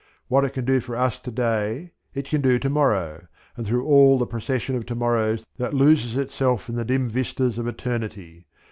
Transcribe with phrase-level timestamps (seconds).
[0.29, 3.85] What it can do for us to day it can do to morrow, and through
[3.85, 8.47] all that procession of to morrows that loses itself in the dim vistas of eternity.